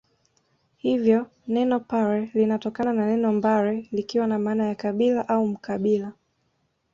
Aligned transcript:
Hivyo 0.77 1.27
neno 1.47 1.79
Pare 1.79 2.31
linatokana 2.33 2.93
na 2.93 3.05
neno 3.05 3.31
mbare 3.33 3.87
likiwa 3.91 4.27
na 4.27 4.39
maana 4.39 4.65
ya 4.67 4.75
kabila 4.75 5.27
au 5.29 5.47
Mkabila 5.47 6.13